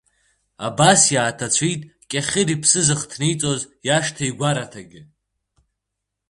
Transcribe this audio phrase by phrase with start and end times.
[0.67, 5.01] Абас иааҭацәит Кьахьыр иԥсы зыхҭниҵоз иашҭа-игәараҭагьы…